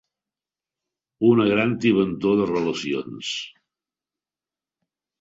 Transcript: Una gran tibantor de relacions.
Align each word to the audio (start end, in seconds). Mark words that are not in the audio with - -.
Una 1.33 1.45
gran 1.51 1.77
tibantor 1.85 2.41
de 2.41 2.49
relacions. 2.55 3.37